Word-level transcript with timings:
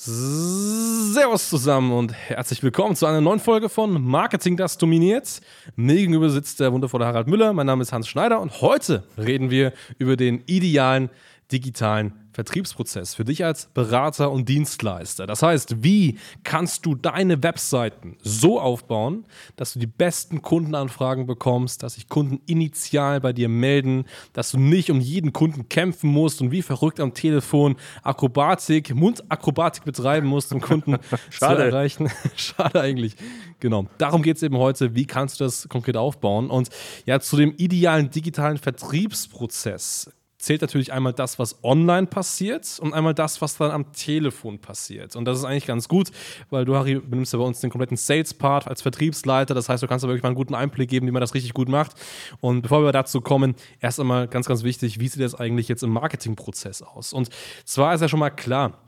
Servus 0.00 1.48
zusammen 1.48 1.90
und 1.90 2.12
herzlich 2.12 2.62
willkommen 2.62 2.94
zu 2.94 3.04
einer 3.04 3.20
neuen 3.20 3.40
Folge 3.40 3.68
von 3.68 4.00
Marketing, 4.00 4.56
das 4.56 4.78
dominiert. 4.78 5.40
Mir 5.74 5.96
gegenüber 5.96 6.30
sitzt 6.30 6.60
der 6.60 6.72
wundervolle 6.72 7.04
Harald 7.04 7.26
Müller. 7.26 7.52
Mein 7.52 7.66
Name 7.66 7.82
ist 7.82 7.92
Hans 7.92 8.06
Schneider 8.06 8.40
und 8.40 8.60
heute 8.60 9.02
reden 9.16 9.50
wir 9.50 9.72
über 9.98 10.16
den 10.16 10.44
idealen 10.46 11.10
digitalen 11.52 12.12
Vertriebsprozess 12.38 13.14
für 13.14 13.24
dich 13.24 13.44
als 13.44 13.66
Berater 13.74 14.30
und 14.30 14.48
Dienstleister. 14.48 15.26
Das 15.26 15.42
heißt, 15.42 15.82
wie 15.82 16.18
kannst 16.44 16.86
du 16.86 16.94
deine 16.94 17.42
Webseiten 17.42 18.16
so 18.22 18.60
aufbauen, 18.60 19.24
dass 19.56 19.72
du 19.72 19.80
die 19.80 19.88
besten 19.88 20.40
Kundenanfragen 20.40 21.26
bekommst, 21.26 21.82
dass 21.82 21.94
sich 21.94 22.08
Kunden 22.08 22.40
initial 22.46 23.20
bei 23.20 23.32
dir 23.32 23.48
melden, 23.48 24.04
dass 24.34 24.52
du 24.52 24.58
nicht 24.58 24.88
um 24.90 25.00
jeden 25.00 25.32
Kunden 25.32 25.68
kämpfen 25.68 26.10
musst 26.10 26.40
und 26.40 26.52
wie 26.52 26.62
verrückt 26.62 27.00
am 27.00 27.12
Telefon 27.12 27.74
Akrobatik, 28.04 28.94
Mundakrobatik 28.94 29.84
betreiben 29.84 30.28
musst, 30.28 30.52
um 30.52 30.60
Kunden 30.60 30.98
zu 31.30 31.44
erreichen. 31.44 32.08
Schade 32.36 32.80
eigentlich. 32.80 33.16
Genau. 33.58 33.86
Darum 33.98 34.22
geht 34.22 34.36
es 34.36 34.44
eben 34.44 34.58
heute. 34.58 34.94
Wie 34.94 35.06
kannst 35.06 35.40
du 35.40 35.44
das 35.44 35.68
konkret 35.68 35.96
aufbauen? 35.96 36.50
Und 36.50 36.68
ja, 37.04 37.18
zu 37.18 37.36
dem 37.36 37.54
idealen 37.56 38.10
digitalen 38.10 38.58
Vertriebsprozess 38.58 40.12
zählt 40.38 40.62
natürlich 40.62 40.92
einmal 40.92 41.12
das, 41.12 41.38
was 41.38 41.62
online 41.64 42.06
passiert 42.06 42.78
und 42.80 42.94
einmal 42.94 43.12
das, 43.12 43.42
was 43.42 43.56
dann 43.56 43.70
am 43.72 43.92
Telefon 43.92 44.60
passiert. 44.60 45.16
Und 45.16 45.24
das 45.24 45.38
ist 45.38 45.44
eigentlich 45.44 45.66
ganz 45.66 45.88
gut, 45.88 46.10
weil 46.50 46.64
du, 46.64 46.76
Harry, 46.76 47.00
benimmst 47.00 47.32
ja 47.32 47.38
bei 47.38 47.44
uns 47.44 47.60
den 47.60 47.70
kompletten 47.70 47.96
Sales-Part 47.96 48.68
als 48.68 48.82
Vertriebsleiter. 48.82 49.54
Das 49.54 49.68
heißt, 49.68 49.82
du 49.82 49.88
kannst 49.88 50.04
da 50.04 50.08
wirklich 50.08 50.22
mal 50.22 50.28
einen 50.28 50.36
guten 50.36 50.54
Einblick 50.54 50.88
geben, 50.88 51.06
wie 51.06 51.10
man 51.10 51.20
das 51.20 51.34
richtig 51.34 51.54
gut 51.54 51.68
macht. 51.68 51.92
Und 52.40 52.62
bevor 52.62 52.84
wir 52.84 52.92
dazu 52.92 53.20
kommen, 53.20 53.56
erst 53.80 53.98
einmal 53.98 54.28
ganz, 54.28 54.46
ganz 54.46 54.62
wichtig, 54.62 55.00
wie 55.00 55.08
sieht 55.08 55.22
das 55.22 55.34
eigentlich 55.34 55.68
jetzt 55.68 55.82
im 55.82 55.90
Marketingprozess 55.90 56.82
aus? 56.82 57.12
Und 57.12 57.30
zwar 57.64 57.94
ist 57.94 58.00
ja 58.00 58.08
schon 58.08 58.20
mal 58.20 58.30
klar, 58.30 58.78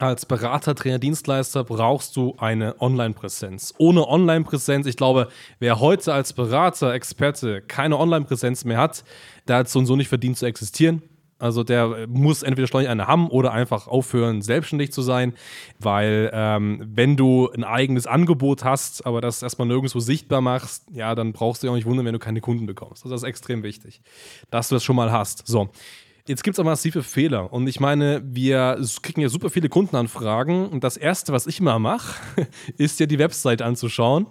als 0.00 0.24
Berater, 0.24 0.74
Trainer, 0.74 0.98
Dienstleister 0.98 1.64
brauchst 1.64 2.16
du 2.16 2.34
eine 2.38 2.80
Online-Präsenz. 2.80 3.74
Ohne 3.78 4.08
Online-Präsenz, 4.08 4.86
ich 4.86 4.96
glaube, 4.96 5.28
wer 5.58 5.78
heute 5.78 6.14
als 6.14 6.32
Berater, 6.32 6.94
Experte 6.94 7.60
keine 7.60 7.98
Online-Präsenz 7.98 8.64
mehr 8.64 8.78
hat, 8.78 9.04
der 9.46 9.56
hat 9.58 9.68
so 9.68 9.78
und 9.78 9.86
so 9.86 9.96
nicht 9.96 10.08
verdient 10.08 10.38
zu 10.38 10.46
existieren. 10.46 11.02
Also 11.38 11.64
der 11.64 12.06
muss 12.06 12.42
entweder 12.42 12.68
schleunig 12.68 12.90
eine 12.90 13.06
haben 13.06 13.28
oder 13.28 13.52
einfach 13.52 13.88
aufhören, 13.88 14.42
selbstständig 14.42 14.92
zu 14.92 15.00
sein, 15.00 15.32
weil 15.78 16.30
ähm, 16.34 16.82
wenn 16.86 17.16
du 17.16 17.50
ein 17.50 17.64
eigenes 17.64 18.06
Angebot 18.06 18.62
hast, 18.62 19.06
aber 19.06 19.22
das 19.22 19.42
erstmal 19.42 19.66
nirgendwo 19.66 20.00
sichtbar 20.00 20.42
machst, 20.42 20.84
ja, 20.92 21.14
dann 21.14 21.32
brauchst 21.32 21.62
du 21.62 21.66
dich 21.66 21.70
auch 21.70 21.76
nicht 21.76 21.86
wundern, 21.86 22.04
wenn 22.04 22.12
du 22.12 22.18
keine 22.18 22.42
Kunden 22.42 22.66
bekommst. 22.66 23.04
Also 23.04 23.14
das 23.14 23.22
ist 23.22 23.28
extrem 23.28 23.62
wichtig, 23.62 24.02
dass 24.50 24.68
du 24.68 24.74
das 24.74 24.84
schon 24.84 24.96
mal 24.96 25.12
hast. 25.12 25.46
So, 25.46 25.70
Jetzt 26.26 26.44
gibt 26.44 26.54
es 26.54 26.60
aber 26.60 26.70
massive 26.70 27.02
Fehler. 27.02 27.52
Und 27.52 27.66
ich 27.66 27.80
meine, 27.80 28.22
wir 28.24 28.78
kriegen 29.02 29.20
ja 29.20 29.28
super 29.28 29.50
viele 29.50 29.68
Kundenanfragen. 29.68 30.66
Und 30.68 30.84
das 30.84 30.96
Erste, 30.96 31.32
was 31.32 31.46
ich 31.46 31.60
immer 31.60 31.78
mache, 31.78 32.20
ist 32.76 33.00
ja 33.00 33.06
die 33.06 33.18
Website 33.18 33.62
anzuschauen. 33.62 34.26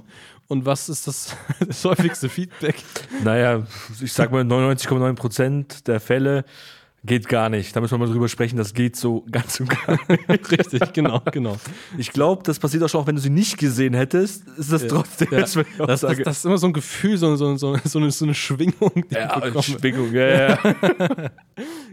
Und 0.48 0.66
was 0.66 0.90
ist 0.90 1.08
das, 1.08 1.36
das 1.68 1.84
häufigste 1.86 2.30
Feedback? 2.30 2.76
Naja, 3.24 3.68
ich 4.02 4.14
sag 4.14 4.32
mal 4.32 4.44
99,9 4.44 5.14
Prozent 5.16 5.88
der 5.88 6.00
Fälle 6.00 6.46
Geht 7.06 7.30
gar 7.30 7.50
nicht. 7.50 7.74
Da 7.74 7.80
müssen 7.80 7.94
wir 7.94 8.06
mal 8.06 8.12
drüber 8.12 8.28
sprechen. 8.28 8.58
Das 8.58 8.74
geht 8.74 8.96
so 8.96 9.24
ganz 9.32 9.60
und 9.60 9.70
gar 9.70 9.98
nicht. 10.08 10.52
Richtig, 10.52 10.94
genau, 10.94 11.22
genau. 11.32 11.58
Ich 11.98 12.12
glaube, 12.12 12.44
das 12.44 12.60
passiert 12.60 12.84
auch 12.84 12.90
schon, 12.90 13.02
auch 13.02 13.08
wenn 13.08 13.16
du 13.16 13.22
sie 13.22 13.30
nicht 13.30 13.58
gesehen 13.58 13.94
hättest, 13.94 14.48
ist 14.58 14.72
das 14.72 14.82
ja. 14.84 14.88
trotzdem. 14.90 15.30
Ja. 15.32 15.40
Das, 15.40 15.54
das, 15.78 16.02
das, 16.02 16.38
ist 16.38 16.46
immer 16.46 16.58
so 16.58 16.68
ein 16.68 16.74
Gefühl, 16.74 17.18
so, 17.18 17.36
so, 17.36 17.56
so, 17.56 17.78
so, 17.84 18.00
eine, 18.00 18.12
eine 18.22 18.34
Schwingung. 18.34 19.06
Ja, 19.10 19.62
Schwingung, 19.62 20.14
ja, 20.14 20.50
ja. 20.50 20.60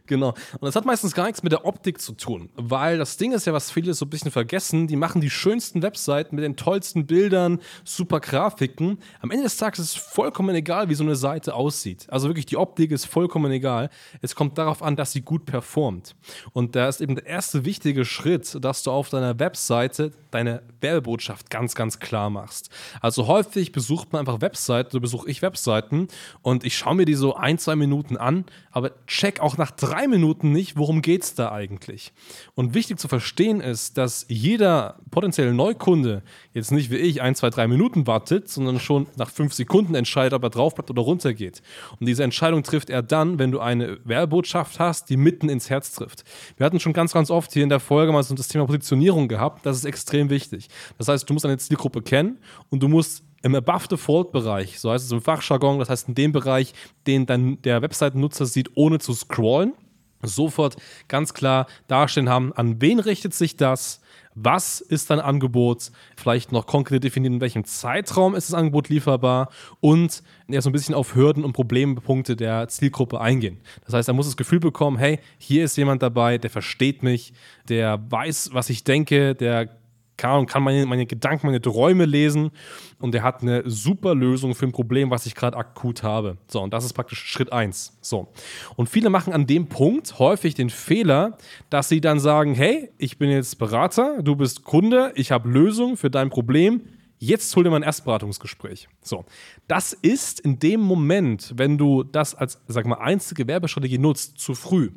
genau. 0.07 0.31
Und 0.31 0.63
das 0.63 0.75
hat 0.75 0.85
meistens 0.85 1.15
gar 1.15 1.27
nichts 1.27 1.43
mit 1.43 1.53
der 1.53 1.65
Optik 1.65 2.01
zu 2.01 2.13
tun, 2.13 2.51
weil 2.57 2.99
das 2.99 3.17
Ding 3.17 3.33
ist 3.33 3.47
ja, 3.47 3.53
was 3.53 3.71
viele 3.71 3.95
so 3.95 4.07
ein 4.07 4.11
bisschen 4.11 4.31
vergessen, 4.31 4.89
die 4.89 4.97
machen 4.97 5.21
die 5.21 5.31
schönsten 5.31 5.83
Webseiten 5.83 6.35
mit 6.35 6.45
den 6.45 6.57
tollsten 6.57 7.07
Bildern, 7.07 7.61
super 7.85 8.21
Grafiken. 8.21 8.99
Am 9.21 9.31
Ende 9.31 9.45
des 9.45 9.57
Tages 9.57 9.79
ist 9.79 9.97
es 9.97 9.97
vollkommen 9.97 10.55
egal, 10.55 10.89
wie 10.89 10.95
so 10.95 11.05
eine 11.05 11.17
Seite 11.17 11.55
aussieht. 11.55 12.07
Also 12.09 12.29
wirklich, 12.29 12.47
die 12.47 12.57
Optik 12.57 12.91
ist 12.91 13.07
vollkommen 13.07 13.53
egal. 13.53 13.91
Es 14.21 14.35
kommt 14.35 14.59
darauf 14.59 14.83
an, 14.83 14.96
dass 14.97 15.13
sie 15.13 15.23
gut 15.23 15.47
performt. 15.47 16.17
Und 16.53 16.77
da 16.77 16.89
ist 16.89 17.01
eben 17.01 17.15
der 17.15 17.27
erste 17.27 17.65
wichtige 17.65 18.05
Schritt, 18.05 18.57
dass 18.61 18.83
du 18.83 18.91
auf 18.91 19.09
deiner 19.09 19.39
Webseite 19.39 20.13
deine 20.31 20.63
Werbebotschaft 20.81 21.51
ganz, 21.51 21.75
ganz 21.75 21.99
klar 21.99 22.31
machst. 22.31 22.69
Also 23.01 23.27
häufig 23.27 23.73
besucht 23.73 24.13
man 24.13 24.21
einfach 24.21 24.41
Webseiten, 24.41 24.91
so 24.93 25.01
besuche 25.01 25.31
ich 25.31 25.41
Webseiten 25.41 26.09
und 26.43 26.65
ich 26.65 26.77
schaue 26.77 26.95
mir 26.95 27.07
die 27.07 27.15
so 27.15 27.35
ein, 27.35 27.59
zwei 27.59 27.77
Minuten 27.77 28.17
an, 28.17 28.45
aber 28.71 28.91
check 29.07 29.41
auch 29.41 29.57
nach 29.57 29.71
drei 29.71 30.07
Minuten 30.07 30.53
nicht, 30.53 30.77
worum 30.77 31.01
geht 31.01 31.23
es 31.23 31.35
da 31.35 31.53
eigentlich. 31.53 32.13
Und 32.55 32.75
wichtig 32.75 32.99
zu 32.99 33.09
verstehen 33.09 33.61
ist, 33.61 33.97
dass 33.97 34.27
jeder 34.29 34.99
potenzielle 35.11 35.55
Neukunde 35.55 36.23
jetzt 36.53 36.73
nicht 36.73 36.91
wie 36.91 36.97
ich 36.97 37.23
ein, 37.23 37.35
zwei, 37.35 37.51
drei 37.51 37.67
Minuten 37.67 38.07
wartet, 38.07 38.49
sondern 38.49 38.79
schon 38.79 39.07
nach 39.17 39.31
fünf 39.31 39.55
Sekunden 39.55 39.95
entscheidet, 39.95 40.35
ob 40.35 40.43
er 40.43 40.51
drauf 40.51 40.75
bleibt 40.75 40.91
oder 40.91 41.03
runtergeht. 41.03 41.63
Und 41.99 42.07
diese 42.07 42.25
Entscheidung 42.25 42.63
trifft 42.63 42.91
er 42.91 43.03
dann, 43.03 43.39
wenn 43.39 43.51
du 43.51 43.61
eine 43.61 43.99
Werbebotschaft 44.05 44.79
hast, 44.79 44.86
hast, 44.87 45.11
die 45.11 45.17
mitten 45.17 45.49
ins 45.49 45.69
Herz 45.69 45.93
trifft. 45.93 46.25
Wir 46.57 46.67
hatten 46.67 46.81
schon 46.81 46.93
ganz, 46.93 47.13
ganz 47.13 47.31
oft 47.31 47.53
hier 47.53 47.63
in 47.63 47.69
der 47.69 47.81
Folge 47.81 48.13
mal 48.13 48.23
so 48.23 48.35
das 48.35 48.49
Thema 48.49 48.67
Positionierung 48.67 49.29
gehabt. 49.29 49.67
Das 49.67 49.77
ist 49.77 49.85
extrem 49.85 50.31
wichtig. 50.31 50.69
Das 50.99 51.09
heißt, 51.09 51.29
du 51.29 51.33
musst 51.33 51.45
deine 51.45 51.59
Zielgruppe 51.59 52.03
kennen 52.03 52.39
und 52.71 52.83
du 52.83 52.89
musst 52.89 53.25
im 53.43 53.55
Above-Default-Bereich, 53.55 54.81
so 54.81 54.91
heißt 54.91 55.05
es 55.05 55.13
im 55.13 55.21
Fachjargon, 55.21 55.79
das 55.79 55.89
heißt 55.89 56.09
in 56.09 56.15
dem 56.15 56.33
Bereich, 56.33 56.73
den 57.07 57.27
dann 57.27 57.61
der 57.63 57.83
Webseitennutzer 57.83 58.47
sieht, 58.47 58.71
ohne 58.75 58.99
zu 58.99 59.15
scrollen, 59.15 59.75
sofort 60.23 60.77
ganz 61.07 61.35
klar 61.35 61.67
darstellen 61.87 62.29
haben, 62.29 62.53
an 62.55 62.81
wen 62.81 62.99
richtet 62.99 63.35
sich 63.35 63.57
das, 63.57 64.01
was 64.37 64.81
ist 64.81 65.11
dein 65.11 65.19
Angebot, 65.19 65.91
vielleicht 66.17 66.53
noch 66.53 66.67
konkret 66.67 67.03
definieren, 67.03 67.35
in 67.35 67.41
welchem 67.41 67.65
Zeitraum 67.65 68.35
ist 68.35 68.51
das 68.51 68.55
Angebot 68.55 68.91
lieferbar 68.91 69.49
und 69.81 70.23
ja, 70.47 70.61
so 70.61 70.69
ein 70.69 70.73
bisschen 70.73 70.95
auf 70.95 71.15
Hürden 71.15 71.43
und 71.43 71.55
Problempunkte 71.55 72.37
der 72.37 72.69
Zielgruppe 72.69 73.21
eingehen. 73.21 73.59
Das 73.85 73.95
heißt, 73.95 74.09
er 74.09 74.15
muss 74.15 74.27
das 74.27 74.37
Gefühl 74.37 74.61
bekommen, 74.61 74.99
hey, 74.99 75.19
hier 75.39 75.65
ist 75.65 75.77
jemand 75.77 76.03
dabei, 76.03 76.39
der 76.39 76.51
versteht 76.51 77.03
mich, 77.03 77.33
der 77.69 77.99
weiß, 78.11 78.51
was 78.53 78.69
ich 78.69 78.85
denke, 78.85 79.35
der 79.35 79.71
kann, 80.17 80.47
kann 80.47 80.63
meine, 80.63 80.87
meine 80.87 81.07
Gedanken, 81.07 81.47
meine 81.47 81.61
Träume 81.61 82.05
lesen 82.05 82.51
und 82.99 83.15
er 83.15 83.23
hat 83.23 83.43
eine 83.43 83.63
super 83.69 84.15
Lösung 84.15 84.55
für 84.55 84.67
ein 84.67 84.73
Problem, 84.73 85.11
was 85.11 85.27
ich 85.27 85.35
gerade 85.35 85.57
akut 85.57 86.03
habe. 86.03 86.39
So, 86.49 86.63
und 86.63 86.73
das 86.73 86.85
ist 86.85 86.93
praktisch 86.93 87.19
Schritt 87.19 87.53
1. 87.53 87.99
So. 88.01 88.29
Und 88.77 88.89
viele 88.89 89.11
machen 89.11 89.33
an 89.33 89.47
dem 89.47 89.69
Punkt 89.69 90.19
häufig 90.19 90.55
den 90.55 90.71
Fehler, 90.71 91.37
dass 91.71 91.89
sie 91.89 92.01
dann 92.01 92.21
sagen, 92.21 92.55
hey, 92.55 92.91
ich 92.99 93.19
bin 93.19 93.31
jetzt 93.31 93.59
Berater, 93.59 94.23
du 94.23 94.37
bist 94.37 94.65
Kunde, 94.65 95.13
ich 95.15 95.33
habe 95.33 95.49
Lösung 95.49 95.97
für 95.97 96.11
dein 96.11 96.31
Problem, 96.31 96.83
jetzt 97.19 97.55
hol 97.57 97.65
dir 97.65 97.71
mal 97.71 97.77
ein 97.77 97.83
Erstberatungsgespräch. 97.83 98.89
So, 99.03 99.25
das 99.69 99.93
ist 99.93 100.41
in 100.41 100.59
dem 100.59 100.81
Moment, 100.81 101.53
wenn 101.57 101.79
du 101.79 102.03
das 102.03 102.35
als, 102.35 102.61
sag 102.69 102.87
mal, 102.87 102.99
einzige 102.99 103.47
Werbestrategie 103.47 103.99
nutzt, 103.99 104.39
zu 104.39 104.55
früh. 104.55 104.91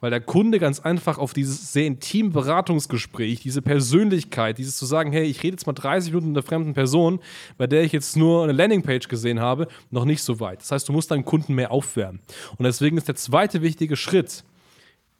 Weil 0.00 0.10
der 0.10 0.20
Kunde 0.20 0.58
ganz 0.58 0.80
einfach 0.80 1.18
auf 1.18 1.32
dieses 1.32 1.72
sehr 1.72 1.86
intime 1.86 2.30
Beratungsgespräch, 2.30 3.40
diese 3.40 3.62
Persönlichkeit, 3.62 4.58
dieses 4.58 4.76
zu 4.76 4.86
sagen, 4.86 5.12
hey, 5.12 5.24
ich 5.24 5.42
rede 5.42 5.54
jetzt 5.54 5.66
mal 5.66 5.72
30 5.72 6.12
Minuten 6.12 6.28
mit 6.28 6.36
einer 6.36 6.46
fremden 6.46 6.74
Person, 6.74 7.20
bei 7.56 7.66
der 7.66 7.82
ich 7.82 7.92
jetzt 7.92 8.16
nur 8.16 8.44
eine 8.44 8.52
Landingpage 8.52 9.08
gesehen 9.08 9.40
habe, 9.40 9.68
noch 9.90 10.04
nicht 10.04 10.22
so 10.22 10.40
weit. 10.40 10.60
Das 10.60 10.70
heißt, 10.72 10.88
du 10.88 10.92
musst 10.92 11.10
deinen 11.10 11.24
Kunden 11.24 11.54
mehr 11.54 11.70
aufwärmen. 11.70 12.20
Und 12.56 12.64
deswegen 12.64 12.96
ist 12.96 13.08
der 13.08 13.16
zweite 13.16 13.62
wichtige 13.62 13.96
Schritt, 13.96 14.44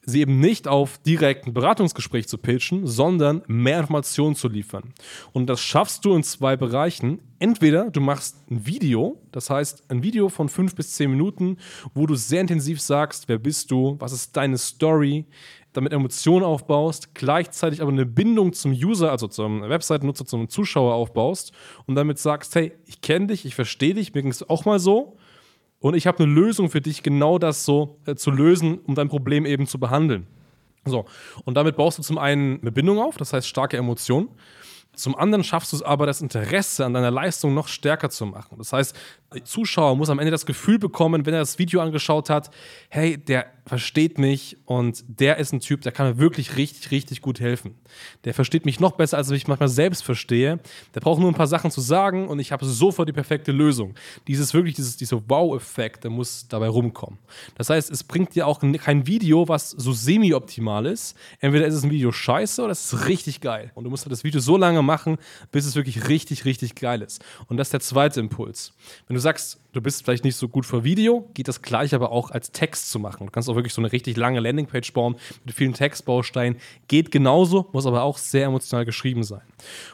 sie 0.05 0.21
eben 0.21 0.41
nicht 0.41 0.67
auf 0.67 0.99
direkt 0.99 1.47
ein 1.47 1.55
Beratungsgespräch 1.55 2.27
zu 2.27 2.39
pitchen, 2.39 2.87
sondern 2.87 3.43
mehr 3.47 3.79
Informationen 3.81 4.35
zu 4.35 4.49
liefern. 4.49 4.93
Und 5.33 5.47
das 5.47 5.61
schaffst 5.61 6.05
du 6.05 6.15
in 6.15 6.25
zwei 6.25 6.57
Bereichen. 6.57 7.21
Entweder 7.39 7.91
du 7.91 8.01
machst 8.01 8.37
ein 8.51 8.67
Video, 8.67 9.21
das 9.31 9.49
heißt 9.49 9.85
ein 9.91 10.03
Video 10.03 10.29
von 10.29 10.49
fünf 10.49 10.75
bis 10.75 10.93
zehn 10.93 11.11
Minuten, 11.11 11.57
wo 11.95 12.07
du 12.07 12.15
sehr 12.17 12.41
intensiv 12.41 12.81
sagst, 12.81 13.29
wer 13.29 13.39
bist 13.39 13.71
du, 13.71 13.97
was 14.01 14.13
ist 14.13 14.37
deine 14.37 14.59
Story, 14.59 15.25
damit 15.73 15.93
Emotionen 15.93 16.45
aufbaust, 16.45 17.15
gleichzeitig 17.15 17.81
aber 17.81 17.93
eine 17.93 18.05
Bindung 18.05 18.53
zum 18.53 18.73
User, 18.73 19.11
also 19.11 19.29
zum 19.29 19.63
Webseitennutzer, 19.63 20.27
zum 20.27 20.49
Zuschauer 20.49 20.95
aufbaust 20.95 21.53
und 21.87 21.95
damit 21.95 22.19
sagst, 22.19 22.55
hey, 22.57 22.73
ich 22.87 23.01
kenne 23.01 23.29
dich, 23.29 23.47
ich 23.47 23.55
verstehe 23.55 23.95
dich, 23.95 24.13
mir 24.13 24.23
ging 24.23 24.31
es 24.31 24.49
auch 24.49 24.65
mal 24.65 24.79
so 24.79 25.17
und 25.83 25.95
ich 25.95 26.07
habe 26.07 26.23
eine 26.23 26.33
Lösung 26.33 26.71
für 26.71 26.81
dich, 26.81 27.03
genau 27.03 27.39
das 27.39 27.65
so 27.65 27.99
äh, 28.07 28.15
zu 28.15 28.31
lösen, 28.31 28.79
um 28.87 28.95
dein 28.95 29.09
Problem 29.09 29.45
eben 29.45 29.67
zu 29.67 29.79
behandeln. 29.79 30.27
So, 30.85 31.05
und 31.45 31.55
damit 31.57 31.77
baust 31.77 31.99
du 31.99 32.03
zum 32.03 32.19
einen 32.19 32.61
eine 32.61 32.73
Bindung 32.73 32.99
auf, 32.99 33.17
das 33.17 33.33
heißt 33.33 33.47
starke 33.47 33.77
Emotionen. 33.77 34.29
Zum 34.95 35.17
anderen 35.17 35.43
schaffst 35.43 35.73
du 35.73 35.77
es 35.77 35.83
aber, 35.83 36.07
das 36.07 36.21
Interesse 36.21 36.85
an 36.85 36.95
deiner 36.95 37.11
Leistung 37.11 37.55
noch 37.55 37.67
stärker 37.67 38.11
zu 38.11 38.27
machen. 38.27 38.59
Das 38.59 38.73
heißt, 38.73 38.97
Zuschauer 39.45 39.97
muss 39.97 40.11
am 40.11 40.19
Ende 40.19 40.31
das 40.31 40.47
Gefühl 40.47 40.79
bekommen, 40.79 41.27
wenn 41.27 41.35
er 41.35 41.41
das 41.41 41.59
Video 41.59 41.81
angeschaut 41.81 42.31
hat, 42.31 42.51
hey, 42.89 43.17
der 43.17 43.47
versteht 43.67 44.19
mich 44.19 44.57
und 44.65 45.05
der 45.07 45.37
ist 45.37 45.53
ein 45.53 45.61
Typ, 45.61 45.83
der 45.83 45.93
kann 45.93 46.07
mir 46.09 46.19
wirklich 46.19 46.57
richtig, 46.57 46.91
richtig 46.91 47.23
gut 47.23 47.39
helfen. 47.39 47.77
Der 48.25 48.35
versteht 48.35 48.65
mich 48.67 48.81
noch 48.81 48.93
besser, 48.93 49.19
als 49.19 49.31
ich 49.31 49.47
manchmal 49.47 49.69
selbst 49.69 50.03
verstehe. 50.03 50.59
Der 50.95 51.01
braucht 51.01 51.21
nur 51.21 51.31
ein 51.31 51.35
paar 51.35 51.47
Sachen 51.47 51.71
zu 51.71 51.81
sagen 51.81 52.27
und 52.27 52.41
ich 52.41 52.51
habe 52.51 52.65
sofort 52.65 53.09
die 53.09 53.13
perfekte 53.13 53.53
Lösung. 53.53 53.95
Dieses 54.27 54.53
wirklich, 54.53 54.75
dieses, 54.75 54.97
dieser 54.97 55.23
Wow-Effekt, 55.29 56.03
der 56.03 56.11
muss 56.11 56.49
dabei 56.49 56.69
rumkommen. 56.69 57.19
Das 57.57 57.71
heißt, 57.71 57.91
es 57.91 58.03
bringt 58.03 58.35
dir 58.35 58.47
auch 58.49 58.61
kein 58.61 59.07
Video, 59.07 59.47
was 59.49 59.71
so 59.71 59.93
semi-optimal 59.93 60.87
ist. 60.87 61.17
Entweder 61.39 61.67
ist 61.67 61.75
es 61.75 61.85
ein 61.85 61.91
Video 61.91 62.11
scheiße 62.11 62.63
oder 62.63 62.73
es 62.73 62.93
ist 62.93 63.07
richtig 63.07 63.41
geil. 63.41 63.71
Und 63.75 63.85
du 63.85 63.91
musst 63.91 64.05
halt 64.05 64.13
das 64.13 64.25
Video 64.25 64.41
so 64.41 64.57
lange 64.57 64.83
machen, 64.83 65.19
bis 65.53 65.67
es 65.67 65.77
wirklich 65.77 66.09
richtig, 66.09 66.45
richtig 66.45 66.75
geil 66.75 67.01
ist. 67.03 67.25
Und 67.47 67.59
das 67.59 67.69
ist 67.69 67.73
der 67.73 67.81
zweite 67.81 68.19
Impuls. 68.19 68.73
Wenn 69.07 69.15
du 69.15 69.21
sagst, 69.23 69.61
du 69.73 69.81
bist 69.81 70.05
vielleicht 70.05 70.25
nicht 70.25 70.37
so 70.37 70.49
gut 70.49 70.67
für 70.67 70.85
Video, 70.85 71.29
geht 71.35 71.49
das 71.49 71.63
gleich 71.63 71.95
aber 71.95 72.13
auch 72.13 72.31
als 72.31 72.53
Text 72.53 72.91
zu 72.91 72.99
machen. 72.99 73.27
Du 73.27 73.33
kannst 73.33 73.49
auch 73.49 73.55
wirklich 73.55 73.73
so 73.73 73.81
eine 73.81 73.91
richtig 73.93 74.17
lange 74.17 74.41
Landingpage 74.41 74.93
bauen 74.93 75.17
mit 75.45 75.55
vielen 75.55 75.73
Textbausteinen. 75.73 76.59
Geht 76.89 77.11
genauso, 77.11 77.69
muss 77.73 77.87
aber 77.87 78.03
auch 78.03 78.19
sehr 78.19 78.47
emotional 78.47 78.85
geschrieben 78.85 79.25
sein. 79.25 79.43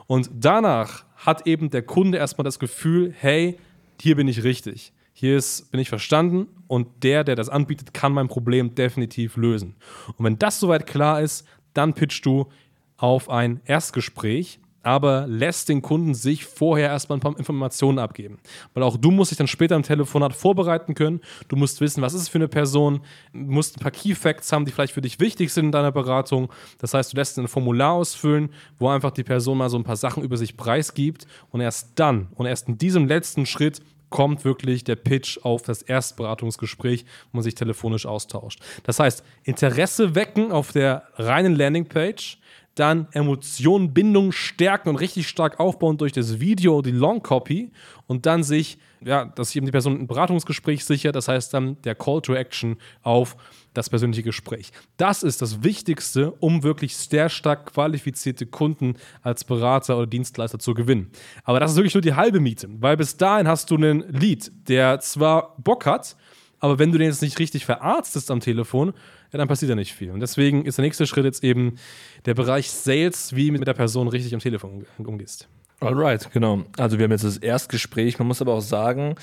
Und 0.07 0.31
danach 0.35 1.05
hat 1.17 1.47
eben 1.47 1.71
der 1.71 1.83
Kunde 1.83 2.19
erstmal 2.19 2.45
das 2.45 2.59
Gefühl, 2.59 3.15
hey, 3.17 3.59
hier 4.01 4.17
bin 4.17 4.29
ich 4.29 4.43
richtig. 4.43 4.93
Hier 5.13 5.37
ist, 5.37 5.71
bin 5.73 5.81
ich 5.81 5.89
verstanden 5.89 6.47
und 6.69 7.03
der, 7.03 7.25
der 7.25 7.35
das 7.35 7.49
anbietet, 7.49 7.93
kann 7.93 8.13
mein 8.13 8.29
Problem 8.29 8.75
definitiv 8.75 9.37
lösen. 9.37 9.75
Und 10.17 10.25
wenn 10.25 10.39
das 10.39 10.61
soweit 10.61 10.87
klar 10.87 11.21
ist, 11.21 11.47
dann 11.75 11.95
pitchst 11.95 12.25
du 12.25 12.49
auf 12.97 13.29
ein 13.29 13.61
Erstgespräch 13.65 14.61
aber 14.83 15.27
lässt 15.27 15.69
den 15.69 15.83
Kunden 15.83 16.15
sich 16.15 16.45
vorher 16.45 16.89
erstmal 16.89 17.19
ein 17.19 17.21
paar 17.21 17.37
Informationen 17.37 17.99
abgeben. 17.99 18.39
Weil 18.75 18.83
auch 18.83 18.97
du 18.97 19.11
musst 19.11 19.31
dich 19.31 19.39
dann 19.39 19.47
später 19.47 19.77
im 19.77 19.83
Telefonat 19.83 20.35
vorbereiten 20.35 20.95
können. 20.95 21.21
Du 21.49 21.57
musst 21.57 21.81
wissen, 21.81 22.03
was 22.03 22.15
ist 22.15 22.23
es 22.23 22.29
für 22.29 22.39
eine 22.39 22.49
Person. 22.49 23.01
Du 23.33 23.39
musst 23.39 23.77
ein 23.77 23.81
paar 23.81 23.91
Key 23.91 24.15
Facts 24.15 24.53
haben, 24.53 24.65
die 24.65 24.73
vielleicht 24.73 24.95
für 24.95 25.01
dich 25.01 25.21
wichtig 25.21 25.53
sind 25.53 25.67
in 25.67 25.73
deiner 25.73 25.93
Beratung. 25.93 26.51
Das 26.79 26.95
heißt, 26.95 27.13
du 27.13 27.17
lässt 27.17 27.39
ein 27.39 27.49
Formular 27.49 27.93
ausfüllen, 27.93 28.51
wo 28.79 28.89
einfach 28.89 29.11
die 29.11 29.25
Person 29.25 29.59
mal 29.59 29.69
so 29.69 29.77
ein 29.79 29.85
paar 29.85 29.97
Sachen 29.97 30.23
über 30.23 30.37
sich 30.37 30.57
preisgibt. 30.57 31.27
Und 31.51 31.61
erst 31.61 31.93
dann 31.97 32.29
und 32.35 32.47
erst 32.47 32.69
in 32.69 32.79
diesem 32.79 33.09
letzten 33.09 33.47
Schritt 33.47 33.83
kommt 34.11 34.45
wirklich 34.45 34.85
der 34.85 34.97
Pitch 34.97 35.39
auf 35.43 35.63
das 35.63 35.83
Erstberatungsgespräch, 35.83 37.05
wo 37.31 37.39
man 37.39 37.43
sich 37.43 37.55
telefonisch 37.55 38.07
austauscht. 38.07 38.61
Das 38.85 39.01
heißt, 39.01 39.23
Interesse 39.45 40.15
wecken 40.15 40.51
auf 40.53 40.73
der 40.73 41.05
reinen 41.17 41.55
Landingpage, 41.55 42.39
dann 42.79 43.09
Emotionen, 43.13 43.93
Bindung 43.93 44.33
stärken 44.33 44.91
und 44.91 44.97
richtig 44.97 45.29
stark 45.29 45.61
aufbauen 45.61 45.99
durch 45.99 46.13
das 46.13 46.41
Video, 46.41 46.83
die 46.83 46.91
Long 46.91 47.23
Copy 47.23 47.71
und 48.07 48.27
dann 48.27 48.43
sich, 48.43 48.79
ja, 49.05 49.25
dass 49.25 49.49
sich 49.49 49.57
eben 49.57 49.67
die 49.67 49.73
Person 49.73 50.01
ein 50.01 50.07
Beratungsgespräch 50.07 50.85
sichert, 50.85 51.17
das 51.17 51.29
heißt 51.29 51.53
dann 51.55 51.81
der 51.83 51.95
Call 51.95 52.23
to 52.23 52.35
Action 52.35 52.77
auf 53.03 53.37
das 53.75 53.91
persönliche 53.91 54.23
Gespräch. 54.23 54.73
Das 54.97 55.23
ist 55.23 55.43
das 55.43 55.63
Wichtigste, 55.63 56.33
um 56.33 56.63
wirklich 56.63 56.97
sehr 56.97 57.29
stark 57.29 57.73
qualifizierte 57.73 58.47
Kunden 58.47 58.95
als 59.23 59.45
Berater 59.45 59.97
oder 59.97 60.07
Dienstleister 60.07 60.59
zu 60.59 60.75
gewinnen. 60.75 61.11
Aber 61.45 61.61
das 61.61 61.73
ist 61.73 61.77
wirklich 61.77 61.95
nur 61.95 62.03
die 62.03 62.15
halbe 62.15 62.41
Miete, 62.41 62.69
weil 62.81 62.97
bis 62.97 63.17
dahin 63.17 63.49
hast 63.49 63.71
du 63.71 63.77
einen 63.77 64.01
Lead, 64.13 64.51
der 64.69 65.01
zwar 65.01 65.55
Bock 65.59 65.87
hat, 65.87 66.17
aber 66.61 66.79
wenn 66.79 66.93
du 66.93 66.99
den 66.99 67.09
jetzt 67.09 67.23
nicht 67.23 67.39
richtig 67.39 67.65
verarztest 67.65 68.31
am 68.31 68.41
Telefon, 68.41 68.93
ja, 69.33 69.39
dann 69.39 69.49
passiert 69.49 69.69
ja 69.69 69.75
nicht 69.75 69.93
viel. 69.93 70.11
Und 70.11 70.21
deswegen 70.21 70.65
ist 70.65 70.79
der 70.79 70.85
nächste 70.85 71.07
Schritt 71.07 71.25
jetzt 71.25 71.45
eben 71.45 71.77
der 72.25 72.35
Bereich 72.35 72.71
Sales, 72.71 73.35
wie 73.37 73.51
mit 73.51 73.67
der 73.67 73.75
Person 73.75 74.09
richtig 74.09 74.35
am 74.35 74.41
Telefon 74.41 74.87
umgehst. 74.99 75.49
Alright, 75.81 76.31
genau. 76.33 76.65
Also 76.77 76.99
wir 76.99 77.05
haben 77.05 77.13
jetzt 77.13 77.25
das 77.25 77.37
Erstgespräch. 77.37 78.19
Man 78.19 78.27
muss 78.27 78.43
aber 78.43 78.55
auch 78.55 78.63
sagen, 78.63 79.15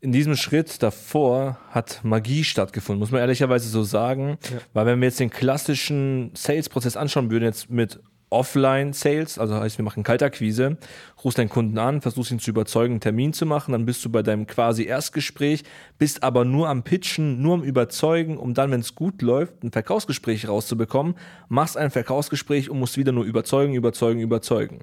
in 0.00 0.12
diesem 0.12 0.36
Schritt 0.36 0.82
davor 0.82 1.58
hat 1.70 2.00
Magie 2.04 2.44
stattgefunden, 2.44 3.00
muss 3.00 3.10
man 3.10 3.20
ehrlicherweise 3.20 3.68
so 3.68 3.82
sagen. 3.82 4.38
Ja. 4.50 4.58
Weil 4.74 4.86
wenn 4.86 5.00
wir 5.00 5.08
jetzt 5.08 5.18
den 5.18 5.30
klassischen 5.30 6.30
Sales-Prozess 6.34 6.96
anschauen 6.96 7.30
würden, 7.30 7.44
jetzt 7.44 7.68
mit 7.68 7.98
Offline-Sales, 8.34 9.38
also 9.38 9.54
heißt, 9.54 9.78
wir 9.78 9.84
machen 9.84 10.02
Kaltakquise, 10.02 10.76
rufst 11.22 11.38
deinen 11.38 11.48
Kunden 11.48 11.78
an, 11.78 12.00
versuchst 12.00 12.32
ihn 12.32 12.40
zu 12.40 12.50
überzeugen, 12.50 12.94
einen 12.94 13.00
Termin 13.00 13.32
zu 13.32 13.46
machen, 13.46 13.72
dann 13.72 13.86
bist 13.86 14.04
du 14.04 14.10
bei 14.10 14.22
deinem 14.22 14.46
quasi 14.46 14.84
Erstgespräch, 14.84 15.62
bist 15.98 16.22
aber 16.22 16.44
nur 16.44 16.68
am 16.68 16.82
Pitchen, 16.82 17.40
nur 17.40 17.54
am 17.54 17.62
Überzeugen, 17.62 18.36
um 18.36 18.52
dann, 18.52 18.70
wenn 18.70 18.80
es 18.80 18.94
gut 18.94 19.22
läuft, 19.22 19.62
ein 19.62 19.70
Verkaufsgespräch 19.70 20.48
rauszubekommen, 20.48 21.14
machst 21.48 21.76
ein 21.76 21.90
Verkaufsgespräch 21.90 22.68
und 22.68 22.78
musst 22.78 22.98
wieder 22.98 23.12
nur 23.12 23.24
überzeugen, 23.24 23.74
überzeugen, 23.74 24.20
überzeugen. 24.20 24.80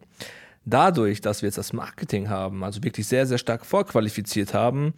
Dadurch, 0.64 1.22
dass 1.22 1.42
wir 1.42 1.48
jetzt 1.48 1.58
das 1.58 1.74
Marketing 1.74 2.30
haben, 2.30 2.64
also 2.64 2.84
wirklich 2.84 3.08
sehr, 3.08 3.26
sehr 3.26 3.38
stark 3.38 3.66
vorqualifiziert 3.66 4.54
haben, 4.54 4.94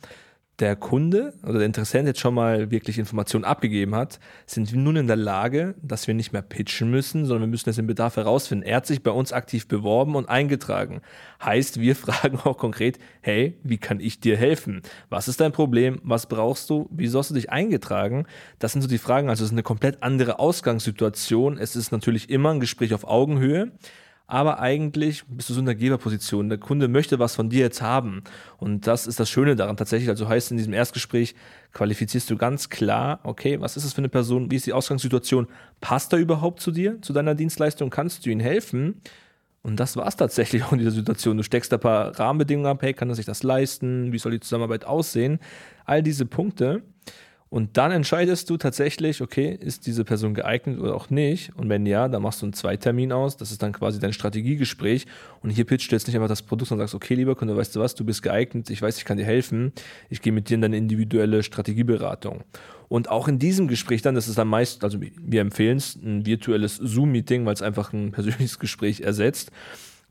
der 0.59 0.75
Kunde 0.75 1.33
oder 1.43 1.53
der 1.53 1.65
Interessent 1.65 2.07
jetzt 2.07 2.19
schon 2.19 2.35
mal 2.35 2.69
wirklich 2.69 2.99
Informationen 2.99 3.43
abgegeben 3.43 3.95
hat, 3.95 4.19
sind 4.45 4.71
wir 4.71 4.79
nun 4.79 4.95
in 4.95 5.07
der 5.07 5.15
Lage, 5.15 5.73
dass 5.81 6.07
wir 6.07 6.13
nicht 6.13 6.31
mehr 6.31 6.43
pitchen 6.43 6.91
müssen, 6.91 7.25
sondern 7.25 7.43
wir 7.43 7.51
müssen 7.51 7.69
jetzt 7.69 7.77
den 7.77 7.87
Bedarf 7.87 8.17
herausfinden. 8.17 8.63
Er 8.63 8.77
hat 8.77 8.85
sich 8.85 9.01
bei 9.01 9.09
uns 9.09 9.33
aktiv 9.33 9.67
beworben 9.67 10.15
und 10.15 10.29
eingetragen. 10.29 11.01
Heißt, 11.43 11.79
wir 11.79 11.95
fragen 11.95 12.37
auch 12.37 12.57
konkret, 12.57 12.99
hey, 13.21 13.57
wie 13.63 13.79
kann 13.79 13.99
ich 13.99 14.19
dir 14.19 14.37
helfen? 14.37 14.83
Was 15.09 15.27
ist 15.27 15.41
dein 15.41 15.51
Problem? 15.51 15.99
Was 16.03 16.27
brauchst 16.27 16.69
du? 16.69 16.87
Wie 16.91 17.07
sollst 17.07 17.31
du 17.31 17.33
dich 17.33 17.49
eingetragen? 17.49 18.27
Das 18.59 18.73
sind 18.73 18.81
so 18.83 18.87
die 18.87 18.99
Fragen. 18.99 19.29
Also 19.29 19.43
es 19.43 19.49
ist 19.49 19.53
eine 19.53 19.63
komplett 19.63 20.03
andere 20.03 20.37
Ausgangssituation. 20.37 21.57
Es 21.57 21.75
ist 21.75 21.91
natürlich 21.91 22.29
immer 22.29 22.51
ein 22.51 22.59
Gespräch 22.59 22.93
auf 22.93 23.07
Augenhöhe 23.07 23.71
aber 24.33 24.59
eigentlich 24.59 25.25
bist 25.27 25.51
du 25.51 25.53
so 25.53 25.59
in 25.59 25.67
der 25.67 25.75
Geberposition. 25.75 26.49
Der 26.49 26.57
Kunde 26.57 26.87
möchte 26.87 27.19
was 27.19 27.35
von 27.35 27.51
dir 27.51 27.59
jetzt 27.59 27.83
haben. 27.83 28.23
Und 28.57 28.87
das 28.87 29.05
ist 29.05 29.19
das 29.19 29.29
Schöne 29.29 29.55
daran 29.55 29.77
tatsächlich. 29.77 30.09
Also 30.09 30.27
heißt 30.27 30.49
in 30.49 30.57
diesem 30.57 30.73
Erstgespräch 30.73 31.35
qualifizierst 31.71 32.31
du 32.31 32.35
ganz 32.35 32.69
klar, 32.69 33.19
okay, 33.21 33.61
was 33.61 33.77
ist 33.77 33.85
das 33.85 33.93
für 33.93 33.99
eine 33.99 34.09
Person? 34.09 34.49
Wie 34.49 34.55
ist 34.55 34.65
die 34.65 34.73
Ausgangssituation? 34.73 35.45
Passt 35.81 36.13
er 36.13 36.19
überhaupt 36.19 36.61
zu 36.61 36.71
dir, 36.71 36.99
zu 37.03 37.13
deiner 37.13 37.35
Dienstleistung? 37.35 37.91
Kannst 37.91 38.25
du 38.25 38.31
ihm 38.31 38.39
helfen? 38.39 39.01
Und 39.61 39.79
das 39.79 39.95
war 39.97 40.07
es 40.07 40.15
tatsächlich 40.15 40.63
auch 40.63 40.71
in 40.71 40.79
dieser 40.79 40.89
Situation. 40.89 41.37
Du 41.37 41.43
steckst 41.43 41.71
ein 41.71 41.79
paar 41.79 42.17
Rahmenbedingungen 42.17 42.71
ab, 42.71 42.81
hey, 42.81 42.95
kann 42.95 43.09
er 43.09 43.15
sich 43.15 43.27
das 43.27 43.43
leisten? 43.43 44.13
Wie 44.13 44.17
soll 44.17 44.31
die 44.31 44.39
Zusammenarbeit 44.39 44.85
aussehen? 44.85 45.37
All 45.85 46.01
diese 46.01 46.25
Punkte. 46.25 46.81
Und 47.53 47.77
dann 47.77 47.91
entscheidest 47.91 48.49
du 48.49 48.57
tatsächlich, 48.57 49.21
okay, 49.21 49.55
ist 49.61 49.85
diese 49.85 50.03
Person 50.03 50.33
geeignet 50.33 50.79
oder 50.79 50.95
auch 50.95 51.11
nicht. 51.11 51.55
Und 51.55 51.69
wenn 51.69 51.85
ja, 51.85 52.07
dann 52.07 52.23
machst 52.23 52.41
du 52.41 52.47
einen 52.47 52.53
Zweitermin 52.53 53.11
aus. 53.11 53.37
Das 53.37 53.51
ist 53.51 53.61
dann 53.61 53.73
quasi 53.73 53.99
dein 53.99 54.11
Strategiegespräch. 54.11 55.05
Und 55.43 55.51
hier 55.51 55.63
pitchst 55.63 55.91
du 55.91 55.95
jetzt 55.95 56.07
nicht 56.07 56.15
einfach 56.15 56.29
das 56.29 56.41
Produkt 56.41 56.71
und 56.71 56.79
sagst, 56.79 56.95
okay, 56.95 57.13
lieber 57.13 57.35
Kunde, 57.35 57.55
weißt 57.55 57.75
du 57.75 57.79
was, 57.79 57.93
du 57.93 58.03
bist 58.05 58.23
geeignet, 58.23 58.71
ich 58.71 58.81
weiß, 58.81 58.97
ich 58.97 59.05
kann 59.05 59.17
dir 59.17 59.25
helfen. 59.25 59.71
Ich 60.09 60.23
gehe 60.23 60.33
mit 60.33 60.49
dir 60.49 60.55
in 60.55 60.61
deine 60.61 60.77
individuelle 60.77 61.43
Strategieberatung. 61.43 62.43
Und 62.89 63.09
auch 63.09 63.27
in 63.27 63.37
diesem 63.37 63.67
Gespräch 63.67 64.01
dann, 64.01 64.15
das 64.15 64.27
ist 64.27 64.39
dann 64.39 64.47
meist, 64.47 64.83
also 64.83 64.99
wir 64.99 65.41
empfehlen 65.41 65.77
es, 65.77 65.95
ein 65.95 66.25
virtuelles 66.25 66.77
Zoom-Meeting, 66.77 67.45
weil 67.45 67.53
es 67.53 67.61
einfach 67.61 67.93
ein 67.93 68.11
persönliches 68.13 68.57
Gespräch 68.57 69.01
ersetzt. 69.01 69.51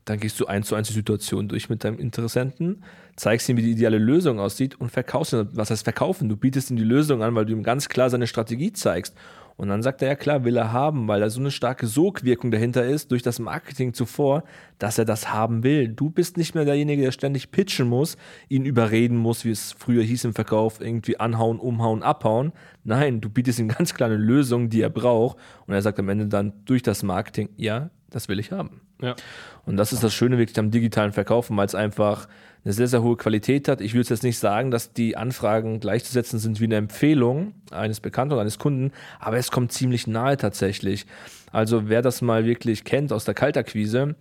Dann 0.05 0.19
gehst 0.19 0.39
du 0.39 0.45
eins 0.45 0.67
zu 0.67 0.75
eins 0.75 0.89
die 0.89 0.93
Situation 0.93 1.47
durch 1.47 1.69
mit 1.69 1.83
deinem 1.83 1.97
Interessenten, 1.97 2.83
zeigst 3.15 3.47
ihm, 3.47 3.57
wie 3.57 3.61
die 3.61 3.71
ideale 3.71 3.97
Lösung 3.97 4.39
aussieht 4.39 4.79
und 4.79 4.91
verkaufst 4.91 5.33
ihn. 5.33 5.47
Was 5.53 5.71
heißt 5.71 5.83
verkaufen? 5.83 6.29
Du 6.29 6.35
bietest 6.35 6.71
ihm 6.71 6.77
die 6.77 6.83
Lösung 6.83 7.23
an, 7.23 7.35
weil 7.35 7.45
du 7.45 7.53
ihm 7.53 7.63
ganz 7.63 7.89
klar 7.89 8.09
seine 8.09 8.27
Strategie 8.27 8.73
zeigst. 8.73 9.15
Und 9.55 9.69
dann 9.69 9.83
sagt 9.83 10.01
er, 10.01 10.07
ja 10.07 10.15
klar, 10.15 10.43
will 10.45 10.57
er 10.57 10.71
haben, 10.71 11.07
weil 11.07 11.19
da 11.19 11.29
so 11.29 11.39
eine 11.39 11.51
starke 11.51 11.85
Sogwirkung 11.85 12.49
dahinter 12.49 12.85
ist 12.85 13.11
durch 13.11 13.21
das 13.21 13.39
Marketing 13.39 13.93
zuvor, 13.93 14.43
dass 14.79 14.97
er 14.97 15.05
das 15.05 15.31
haben 15.31 15.63
will. 15.63 15.89
Du 15.89 16.09
bist 16.09 16.37
nicht 16.37 16.55
mehr 16.55 16.65
derjenige, 16.65 17.03
der 17.03 17.11
ständig 17.11 17.51
pitchen 17.51 17.87
muss, 17.87 18.17
ihn 18.49 18.65
überreden 18.65 19.15
muss, 19.15 19.45
wie 19.45 19.51
es 19.51 19.71
früher 19.71 20.01
hieß 20.03 20.25
im 20.25 20.33
Verkauf, 20.33 20.81
irgendwie 20.81 21.19
anhauen, 21.19 21.59
umhauen, 21.59 22.01
abhauen. 22.01 22.51
Nein, 22.83 23.21
du 23.21 23.29
bietest 23.29 23.59
ihm 23.59 23.67
ganz 23.67 23.93
klar 23.93 24.09
eine 24.09 24.17
Lösung, 24.17 24.69
die 24.69 24.81
er 24.81 24.89
braucht. 24.89 25.37
Und 25.67 25.75
er 25.75 25.81
sagt 25.83 25.99
am 25.99 26.09
Ende 26.09 26.27
dann 26.27 26.53
durch 26.65 26.81
das 26.81 27.03
Marketing, 27.03 27.49
ja, 27.55 27.91
das 28.13 28.29
will 28.29 28.39
ich 28.39 28.51
haben. 28.51 28.81
Ja. 29.01 29.15
Und 29.65 29.77
das 29.77 29.91
ist 29.91 30.03
das 30.03 30.13
Schöne 30.13 30.37
wirklich 30.37 30.57
am 30.59 30.71
digitalen 30.71 31.11
Verkaufen, 31.11 31.57
weil 31.57 31.65
es 31.65 31.75
einfach 31.75 32.27
eine 32.63 32.73
sehr, 32.73 32.87
sehr 32.87 33.03
hohe 33.03 33.17
Qualität 33.17 33.67
hat. 33.67 33.81
Ich 33.81 33.93
würde 33.93 34.09
jetzt 34.09 34.23
nicht 34.23 34.39
sagen, 34.39 34.71
dass 34.71 34.93
die 34.93 35.17
Anfragen 35.17 35.79
gleichzusetzen 35.79 36.39
sind 36.39 36.59
wie 36.61 36.65
eine 36.65 36.77
Empfehlung 36.77 37.53
eines 37.71 37.99
Bekannten 37.99 38.33
oder 38.33 38.41
eines 38.41 38.59
Kunden, 38.59 38.91
aber 39.19 39.37
es 39.37 39.51
kommt 39.51 39.73
ziemlich 39.73 40.07
nahe 40.07 40.37
tatsächlich. 40.37 41.05
Also 41.51 41.89
wer 41.89 42.01
das 42.01 42.21
mal 42.21 42.45
wirklich 42.45 42.83
kennt 42.83 43.11
aus 43.11 43.25
der 43.25 43.33
Kaltakquise, 43.33 44.15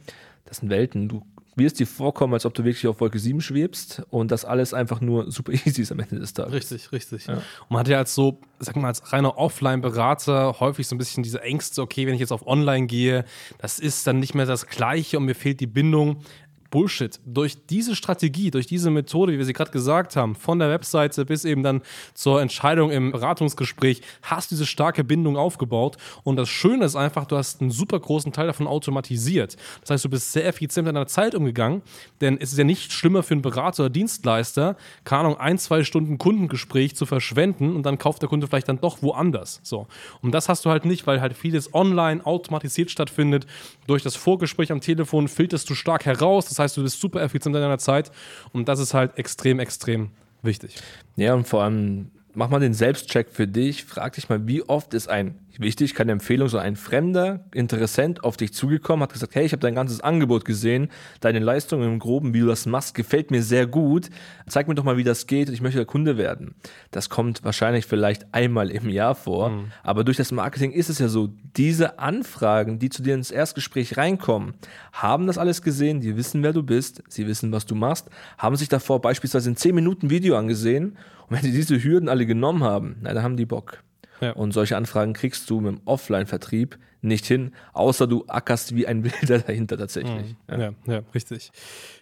das 0.44 0.58
sind 0.58 0.70
Welten. 0.70 1.08
Du 1.08 1.22
wirst 1.54 1.78
dir 1.78 1.86
vorkommen, 1.86 2.34
als 2.34 2.46
ob 2.46 2.54
du 2.54 2.64
wirklich 2.64 2.86
auf 2.86 3.00
Wolke 3.00 3.18
7 3.18 3.40
schwebst 3.40 4.02
und 4.10 4.30
das 4.30 4.44
alles 4.44 4.72
einfach 4.72 5.00
nur 5.00 5.30
super 5.30 5.52
easy 5.66 5.82
ist 5.82 5.92
am 5.92 6.00
Ende 6.00 6.18
des 6.18 6.32
Tages. 6.32 6.52
Richtig, 6.52 6.92
richtig. 6.92 7.26
Ja. 7.26 7.34
Und 7.34 7.70
man 7.70 7.80
hat 7.80 7.88
ja 7.88 7.98
als 7.98 8.14
so, 8.14 8.40
sag 8.58 8.76
mal, 8.76 8.88
als 8.88 9.12
reiner 9.12 9.36
Offline-Berater 9.36 10.60
häufig 10.60 10.86
so 10.86 10.94
ein 10.94 10.98
bisschen 10.98 11.22
diese 11.22 11.42
Ängste, 11.42 11.82
okay, 11.82 12.06
wenn 12.06 12.14
ich 12.14 12.20
jetzt 12.20 12.32
auf 12.32 12.46
Online 12.46 12.86
gehe, 12.86 13.24
das 13.58 13.78
ist 13.78 14.06
dann 14.06 14.18
nicht 14.18 14.34
mehr 14.34 14.46
das 14.46 14.66
Gleiche 14.66 15.18
und 15.18 15.24
mir 15.26 15.34
fehlt 15.34 15.60
die 15.60 15.66
Bindung. 15.66 16.22
Bullshit. 16.72 17.20
Durch 17.26 17.66
diese 17.66 17.94
Strategie, 17.94 18.50
durch 18.50 18.66
diese 18.66 18.90
Methode, 18.90 19.32
wie 19.32 19.38
wir 19.38 19.44
sie 19.44 19.52
gerade 19.52 19.70
gesagt 19.70 20.16
haben, 20.16 20.34
von 20.34 20.58
der 20.58 20.70
Webseite 20.70 21.24
bis 21.24 21.44
eben 21.44 21.62
dann 21.62 21.82
zur 22.14 22.40
Entscheidung 22.40 22.90
im 22.90 23.12
Beratungsgespräch, 23.12 24.00
hast 24.22 24.50
du 24.50 24.54
diese 24.54 24.66
starke 24.66 25.04
Bindung 25.04 25.36
aufgebaut. 25.36 25.98
Und 26.24 26.36
das 26.36 26.48
Schöne 26.48 26.84
ist 26.84 26.96
einfach, 26.96 27.26
du 27.26 27.36
hast 27.36 27.60
einen 27.60 27.70
super 27.70 28.00
großen 28.00 28.32
Teil 28.32 28.46
davon 28.46 28.66
automatisiert. 28.66 29.56
Das 29.82 29.90
heißt, 29.90 30.04
du 30.06 30.08
bist 30.08 30.32
sehr 30.32 30.46
effizient 30.46 30.86
mit 30.86 30.96
deiner 30.96 31.06
Zeit 31.06 31.34
umgegangen, 31.34 31.82
denn 32.22 32.38
es 32.40 32.52
ist 32.52 32.58
ja 32.58 32.64
nicht 32.64 32.90
schlimmer 32.90 33.22
für 33.22 33.34
einen 33.34 33.42
Berater 33.42 33.84
oder 33.84 33.90
Dienstleister, 33.90 34.76
keine 35.04 35.20
Ahnung, 35.20 35.36
ein, 35.36 35.58
zwei 35.58 35.84
Stunden 35.84 36.16
Kundengespräch 36.16 36.96
zu 36.96 37.04
verschwenden 37.04 37.76
und 37.76 37.84
dann 37.84 37.98
kauft 37.98 38.22
der 38.22 38.30
Kunde 38.30 38.46
vielleicht 38.46 38.68
dann 38.68 38.80
doch 38.80 39.02
woanders. 39.02 39.60
So. 39.62 39.86
Und 40.22 40.32
das 40.32 40.48
hast 40.48 40.64
du 40.64 40.70
halt 40.70 40.86
nicht, 40.86 41.06
weil 41.06 41.20
halt 41.20 41.36
vieles 41.36 41.74
online 41.74 42.24
automatisiert 42.24 42.90
stattfindet. 42.90 43.46
Durch 43.86 44.02
das 44.02 44.16
Vorgespräch 44.16 44.72
am 44.72 44.80
Telefon 44.80 45.28
filterst 45.28 45.68
du 45.68 45.74
stark 45.74 46.06
heraus. 46.06 46.46
Das 46.46 46.58
heißt, 46.58 46.61
du 46.76 46.82
bist 46.82 47.00
super 47.00 47.20
effizient 47.22 47.54
in 47.56 47.62
deiner 47.62 47.78
Zeit 47.78 48.10
und 48.52 48.68
das 48.68 48.78
ist 48.78 48.94
halt 48.94 49.18
extrem, 49.18 49.58
extrem 49.58 50.10
wichtig. 50.42 50.76
Ja, 51.16 51.34
und 51.34 51.46
vor 51.46 51.62
allem 51.62 52.10
mach 52.34 52.48
mal 52.48 52.60
den 52.60 52.74
Selbstcheck 52.74 53.30
für 53.30 53.46
dich. 53.46 53.84
Frag 53.84 54.14
dich 54.14 54.28
mal, 54.28 54.46
wie 54.46 54.62
oft 54.62 54.94
ist 54.94 55.08
ein, 55.08 55.34
wichtig, 55.58 55.94
keine 55.94 56.12
Empfehlung, 56.12 56.48
so 56.48 56.58
ein 56.58 56.76
fremder 56.76 57.44
Interessent 57.52 58.24
auf 58.24 58.36
dich 58.36 58.52
zugekommen, 58.52 59.02
hat 59.02 59.12
gesagt, 59.12 59.34
hey, 59.34 59.44
ich 59.44 59.52
habe 59.52 59.60
dein 59.60 59.74
ganzes 59.74 60.00
Angebot 60.00 60.44
gesehen, 60.44 60.88
deine 61.20 61.40
Leistung 61.40 61.82
im 61.82 61.98
Groben, 61.98 62.34
wie 62.34 62.40
du 62.40 62.46
das 62.46 62.66
machst, 62.66 62.94
gefällt 62.94 63.30
mir 63.30 63.42
sehr 63.42 63.66
gut. 63.66 64.08
Zeig 64.46 64.68
mir 64.68 64.74
doch 64.74 64.84
mal, 64.84 64.96
wie 64.96 65.04
das 65.04 65.26
geht 65.26 65.48
und 65.48 65.54
ich 65.54 65.60
möchte 65.60 65.78
der 65.78 65.86
Kunde 65.86 66.16
werden. 66.16 66.54
Das 66.90 67.08
kommt 67.08 67.44
wahrscheinlich 67.44 67.86
vielleicht 67.86 68.34
einmal 68.34 68.70
im 68.70 68.88
Jahr 68.88 69.14
vor, 69.14 69.50
mhm. 69.50 69.64
aber 69.82 70.04
durch 70.04 70.16
das 70.16 70.32
Marketing 70.32 70.72
ist 70.72 70.88
es 70.88 70.98
ja 70.98 71.08
so, 71.08 71.28
diese 71.56 71.98
Anfragen, 71.98 72.78
die 72.78 72.88
zu 72.88 73.02
dir 73.02 73.14
ins 73.14 73.30
Erstgespräch 73.30 73.96
reinkommen, 73.96 74.54
haben 74.92 75.26
das 75.26 75.38
alles 75.38 75.62
gesehen, 75.62 76.00
die 76.00 76.16
wissen, 76.16 76.42
wer 76.42 76.52
du 76.52 76.62
bist, 76.62 77.02
sie 77.08 77.26
wissen, 77.26 77.52
was 77.52 77.66
du 77.66 77.74
machst, 77.74 78.08
haben 78.38 78.56
sich 78.56 78.68
davor 78.68 79.00
beispielsweise 79.00 79.50
ein 79.50 79.56
10 79.56 79.74
Minuten 79.74 80.10
Video 80.10 80.36
angesehen 80.36 80.96
wenn 81.32 81.42
die 81.42 81.52
diese 81.52 81.82
Hürden 81.82 82.08
alle 82.08 82.26
genommen 82.26 82.62
haben, 82.62 82.96
na, 83.02 83.12
dann 83.12 83.22
haben 83.22 83.36
die 83.36 83.46
Bock. 83.46 83.82
Ja. 84.20 84.32
Und 84.32 84.52
solche 84.52 84.76
Anfragen 84.76 85.14
kriegst 85.14 85.50
du 85.50 85.60
mit 85.60 85.72
dem 85.72 85.80
Offline-Vertrieb 85.84 86.78
nicht 87.02 87.26
hin, 87.26 87.52
außer 87.72 88.06
du 88.06 88.24
ackerst 88.28 88.74
wie 88.76 88.86
ein 88.86 89.02
Bilder 89.20 89.40
dahinter 89.40 89.76
tatsächlich. 89.76 90.36
Mhm. 90.48 90.48
Ja. 90.48 90.58
ja. 90.58 90.72
Ja, 90.86 91.00
richtig. 91.14 91.50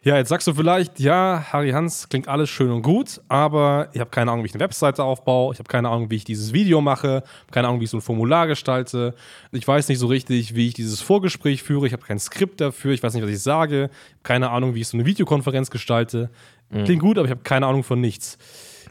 Ja, 0.02 0.16
jetzt 0.16 0.28
sagst 0.28 0.46
du 0.46 0.52
vielleicht, 0.52 1.00
ja, 1.00 1.46
Harry 1.50 1.70
Hans, 1.70 2.08
klingt 2.08 2.28
alles 2.28 2.50
schön 2.50 2.70
und 2.70 2.82
gut, 2.82 3.20
aber 3.28 3.88
ich 3.92 4.00
habe 4.00 4.10
keine 4.10 4.30
Ahnung, 4.30 4.44
wie 4.44 4.48
ich 4.48 4.54
eine 4.54 4.62
Webseite 4.62 5.02
aufbaue, 5.02 5.54
ich 5.54 5.58
habe 5.58 5.68
keine 5.68 5.88
Ahnung, 5.88 6.10
wie 6.10 6.16
ich 6.16 6.24
dieses 6.24 6.52
Video 6.52 6.82
mache, 6.82 7.22
keine 7.50 7.68
Ahnung, 7.68 7.80
wie 7.80 7.84
ich 7.84 7.90
so 7.90 7.96
ein 7.96 8.02
Formular 8.02 8.46
gestalte, 8.46 9.14
ich 9.52 9.66
weiß 9.66 9.88
nicht 9.88 9.98
so 9.98 10.06
richtig, 10.06 10.54
wie 10.54 10.68
ich 10.68 10.74
dieses 10.74 11.00
Vorgespräch 11.00 11.62
führe, 11.62 11.86
ich 11.86 11.94
habe 11.94 12.02
kein 12.02 12.18
Skript 12.18 12.60
dafür, 12.60 12.92
ich 12.92 13.02
weiß 13.02 13.14
nicht, 13.14 13.22
was 13.22 13.30
ich 13.30 13.42
sage, 13.42 13.88
keine 14.22 14.50
Ahnung, 14.50 14.74
wie 14.74 14.82
ich 14.82 14.88
so 14.88 14.98
eine 14.98 15.06
Videokonferenz 15.06 15.70
gestalte. 15.70 16.30
Mhm. 16.70 16.84
Klingt 16.84 17.02
gut, 17.02 17.16
aber 17.16 17.26
ich 17.26 17.30
habe 17.30 17.42
keine 17.42 17.66
Ahnung 17.66 17.84
von 17.84 18.00
nichts. 18.00 18.38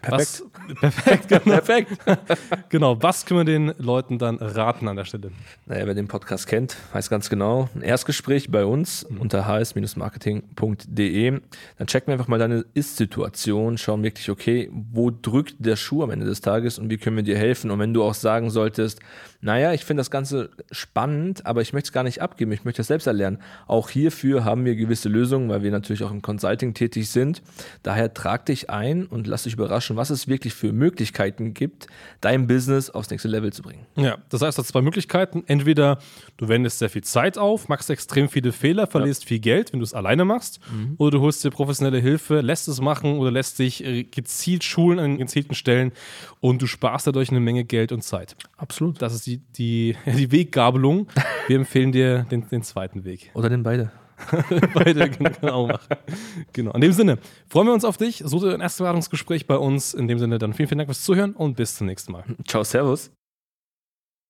Perfekt. 0.01 0.44
Was, 0.53 0.79
perfekt, 0.79 1.27
genau. 1.44 1.60
perfekt. 1.60 1.91
genau, 2.70 3.01
was 3.01 3.25
können 3.25 3.41
wir 3.41 3.46
den 3.46 3.74
Leuten 3.77 4.18
dann 4.18 4.38
raten 4.38 4.88
an 4.88 4.96
der 4.96 5.06
Stelle? 5.06 5.32
Naja, 5.65 5.86
wer 5.86 5.94
den 5.94 6.08
Podcast 6.08 6.48
kennt, 6.48 6.77
weiß 6.94 7.10
ganz 7.10 7.29
genau, 7.29 7.70
ein 7.75 7.82
Erstgespräch 7.82 8.50
bei 8.50 8.65
uns 8.65 9.06
mhm. 9.10 9.22
unter 9.22 9.46
hs-marketing.de. 9.48 11.41
Dann 11.77 11.88
checken 11.88 12.08
wir 12.08 12.13
einfach 12.13 12.27
mal 12.27 12.39
deine 12.39 12.65
Ist-Situation, 12.74 13.77
schauen 13.77 14.03
wirklich, 14.03 14.29
okay, 14.29 14.70
wo 14.72 15.12
drückt 15.12 15.56
der 15.60 15.75
Schuh 15.75 16.03
am 16.03 16.12
Ende 16.12 16.25
des 16.25 16.41
Tages 16.41 16.79
und 16.79 16.89
wie 16.89 16.98
können 16.98 17.15
wir 17.15 17.24
dir 17.24 17.38
helfen? 17.38 17.72
Und 17.72 17.79
wenn 17.79 17.94
du 17.94 18.03
auch 18.03 18.13
sagen 18.13 18.50
solltest, 18.50 19.00
naja, 19.41 19.72
ich 19.74 19.86
finde 19.86 20.01
das 20.01 20.12
Ganze 20.12 20.50
spannend, 20.70 21.46
aber 21.46 21.62
ich 21.62 21.72
möchte 21.72 21.88
es 21.88 21.94
gar 21.94 22.03
nicht 22.03 22.22
abgeben, 22.22 22.51
ich 22.51 22.65
möchte 22.65 22.82
es 22.82 22.88
selbst 22.88 23.08
erlernen. 23.08 23.39
Auch 23.68 23.89
hierfür 23.89 24.44
haben 24.44 24.65
wir 24.65 24.75
gewisse 24.75 25.08
Lösungen, 25.08 25.48
weil 25.50 25.63
wir 25.63 25.72
natürlich 25.72 26.03
auch 26.03 26.12
im 26.12 26.22
Consulting 26.22 26.74
tätig 26.74 27.10
sind. 27.10 27.41
Daher 27.82 28.13
trag 28.13 28.46
dich 28.46 28.70
ein 28.70 29.06
und 29.06 29.27
lass 29.27 29.44
dich 29.44 29.53
überraschen, 29.53 29.88
was 29.98 30.10
es 30.10 30.27
wirklich 30.27 30.53
für 30.53 30.72
Möglichkeiten 30.72 31.53
gibt, 31.53 31.88
dein 32.22 32.48
Business 32.48 32.89
aufs 32.89 33.10
nächste 33.10 33.27
Level 33.27 33.51
zu 33.53 33.62
bringen. 33.62 33.86
Ja, 33.96 34.17
das 34.29 34.41
heißt, 34.41 34.58
du 34.58 34.62
hast 34.62 34.69
zwei 34.69 34.81
Möglichkeiten. 34.81 35.43
Entweder 35.48 36.00
du 36.38 36.48
wendest 36.48 36.79
sehr 36.79 36.89
viel 36.89 37.03
Zeit 37.03 37.38
auf, 37.38 37.67
machst 37.69 37.89
extrem 37.89 38.29
viele 38.29 38.51
Fehler, 38.51 38.88
verlierst 38.88 39.24
ja. 39.24 39.27
viel 39.29 39.39
Geld, 39.39 39.74
wenn 39.74 39.79
du 39.79 39.84
es 39.84 39.93
alleine 39.93 40.25
machst, 40.25 40.60
mhm. 40.72 40.96
oder 40.98 41.17
du 41.17 41.22
holst 41.22 41.43
dir 41.43 41.51
professionelle 41.51 42.00
Hilfe, 42.00 42.41
lässt 42.41 42.67
es 42.67 42.81
machen 42.81 43.17
oder 43.17 43.31
lässt 43.31 43.60
dich 43.60 43.84
äh, 43.84 44.03
gezielt 44.03 44.63
schulen 44.63 45.00
an 45.00 45.17
gezielten 45.17 45.55
Stellen 45.55 45.91
und 46.39 46.62
du 46.62 46.67
sparst 46.67 47.08
dadurch 47.08 47.29
eine 47.29 47.39
Menge 47.39 47.65
Geld 47.65 47.91
und 47.91 48.03
Zeit. 48.03 48.36
Absolut. 48.58 49.01
Das 49.01 49.13
ist 49.13 49.25
die, 49.25 49.38
die, 49.58 49.96
die 50.05 50.31
Weggabelung. 50.31 51.08
Wir 51.48 51.58
empfehlen 51.58 51.91
dir 51.91 52.25
den, 52.31 52.48
den 52.50 52.63
zweiten 52.63 53.03
Weg. 53.03 53.31
Oder 53.34 53.50
den 53.50 53.63
beide. 53.63 53.91
beide 54.73 55.09
genau 55.09 55.67
machen. 55.67 55.97
Genau. 56.53 56.71
In 56.73 56.81
dem 56.81 56.93
Sinne, 56.93 57.17
freuen 57.49 57.67
wir 57.67 57.73
uns 57.73 57.85
auf 57.85 57.97
dich. 57.97 58.21
So 58.25 58.45
ein 58.47 58.61
erstes 58.61 58.79
Beratungsgespräch 58.79 59.47
bei 59.47 59.57
uns. 59.57 59.93
In 59.93 60.07
dem 60.07 60.19
Sinne, 60.19 60.38
dann 60.38 60.53
vielen, 60.53 60.67
vielen 60.67 60.79
Dank 60.79 60.89
fürs 60.89 61.03
Zuhören 61.03 61.33
und 61.33 61.55
bis 61.55 61.75
zum 61.75 61.88
nächsten 61.88 62.11
Mal. 62.11 62.23
Ciao, 62.47 62.63
Servus. 62.63 63.11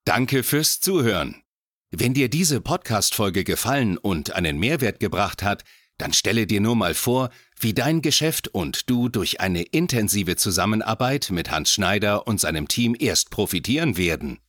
Danke 0.05 0.43
fürs 0.43 0.79
Zuhören. 0.79 1.43
Wenn 1.91 2.13
dir 2.13 2.29
diese 2.29 2.61
Podcast-Folge 2.61 3.43
gefallen 3.43 3.97
und 3.97 4.33
einen 4.33 4.59
Mehrwert 4.59 4.99
gebracht 4.99 5.43
hat, 5.43 5.63
dann 5.97 6.13
stelle 6.13 6.47
dir 6.47 6.61
nur 6.61 6.75
mal 6.75 6.93
vor, 6.93 7.29
wie 7.59 7.73
dein 7.73 8.01
Geschäft 8.01 8.47
und 8.47 8.89
du 8.89 9.09
durch 9.09 9.41
eine 9.41 9.63
intensive 9.63 10.35
Zusammenarbeit 10.35 11.29
mit 11.31 11.51
Hans 11.51 11.71
Schneider 11.71 12.25
und 12.25 12.39
seinem 12.39 12.67
Team 12.67 12.95
erst 12.97 13.31
profitieren 13.31 13.97
werden. 13.97 14.39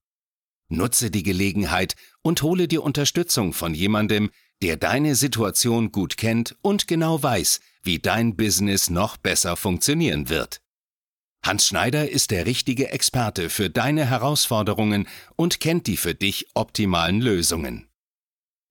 Nutze 0.68 1.10
die 1.10 1.24
Gelegenheit 1.24 1.96
und 2.22 2.42
hole 2.42 2.68
dir 2.68 2.84
Unterstützung 2.84 3.52
von 3.52 3.74
jemandem, 3.74 4.30
der 4.62 4.76
deine 4.76 5.14
Situation 5.14 5.92
gut 5.92 6.16
kennt 6.16 6.56
und 6.62 6.88
genau 6.88 7.22
weiß, 7.22 7.60
wie 7.82 7.98
dein 7.98 8.36
Business 8.36 8.90
noch 8.90 9.16
besser 9.16 9.56
funktionieren 9.56 10.28
wird. 10.28 10.60
Hans 11.42 11.66
Schneider 11.66 12.10
ist 12.10 12.30
der 12.30 12.44
richtige 12.44 12.90
Experte 12.90 13.48
für 13.48 13.70
deine 13.70 14.06
Herausforderungen 14.08 15.08
und 15.36 15.60
kennt 15.60 15.86
die 15.86 15.96
für 15.96 16.14
dich 16.14 16.48
optimalen 16.54 17.22
Lösungen. 17.22 17.86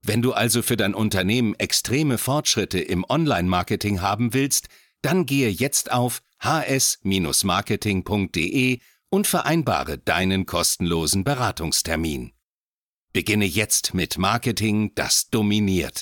Wenn 0.02 0.22
du 0.22 0.34
also 0.34 0.62
für 0.62 0.78
dein 0.78 0.94
Unternehmen 0.94 1.56
extreme 1.56 2.20
Fortschritte 2.20 2.80
im 2.80 3.04
Online-Marketing 3.08 4.02
haben 4.02 4.34
willst, 4.34 4.68
dann 5.02 5.26
gehe 5.26 5.50
jetzt 5.50 5.92
auf 5.92 6.22
hs-marketing.de 6.42 8.80
und 9.10 9.28
vereinbare 9.28 9.98
deinen 9.98 10.46
kostenlosen 10.46 11.24
Beratungstermin. 11.24 12.34
Beginne 13.12 13.46
jetzt 13.46 13.96
mit 13.96 14.20
Marketing, 14.20 14.92
das 14.94 15.30
dominiert. 15.32 15.98